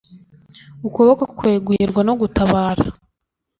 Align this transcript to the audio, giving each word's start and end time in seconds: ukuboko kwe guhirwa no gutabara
ukuboko 0.87 1.23
kwe 1.37 1.53
guhirwa 1.65 2.01
no 2.07 2.13
gutabara 2.19 2.83